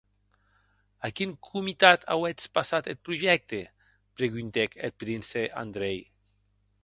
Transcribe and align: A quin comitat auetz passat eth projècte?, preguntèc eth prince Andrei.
A 1.07 1.09
quin 1.17 1.33
comitat 1.47 2.07
auetz 2.15 2.47
passat 2.59 2.89
eth 2.93 3.03
projècte?, 3.09 3.61
preguntèc 4.21 4.79
eth 4.89 4.99
prince 5.05 5.45
Andrei. 5.65 6.01